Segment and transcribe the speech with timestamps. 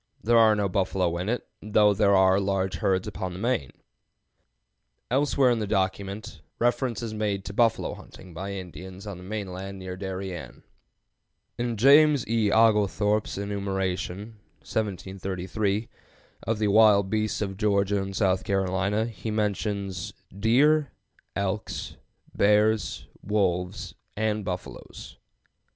[0.23, 3.69] There are no buffalo in it, though there are large herds upon the main."
[5.11, 6.41] Elsewhere in the same document (p.
[6.57, 10.63] 122) reference is made to buffalo hunting by Indians on the main land near Darien.
[11.59, 12.51] In James E.
[12.51, 14.63] Oglethorpe's enumeration (A.
[14.63, 15.09] D.
[15.19, 15.87] 1733)
[16.47, 20.89] of the wild beasts of Georgia and South Carolina he mentions "deer,
[21.35, 21.97] elks,
[22.33, 25.19] bears, wolves, and buffaloes." [Note 10: Ibid., I, p.
[25.19, 25.21] 51.